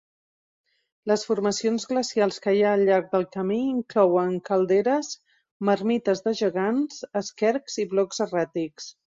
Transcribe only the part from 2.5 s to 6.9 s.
hi ha al llarg del camí inclouen calderes, marmites de gegant,